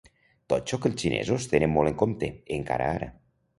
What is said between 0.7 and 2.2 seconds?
que els xinesos tenen molt en